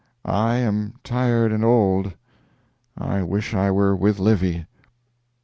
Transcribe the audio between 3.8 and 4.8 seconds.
with Livy."